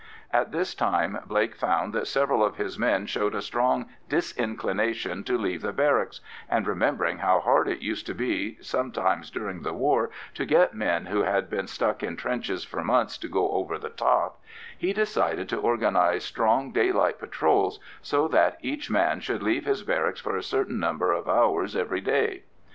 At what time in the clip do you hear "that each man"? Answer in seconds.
18.27-19.19